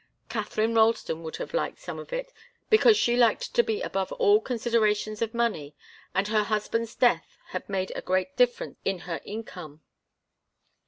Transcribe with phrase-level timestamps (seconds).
[0.29, 2.33] Katharine Ralston would have liked some of it
[2.71, 5.75] because she liked to be above all considerations of money,
[6.15, 9.83] and her husband's death had made a great difference in her income.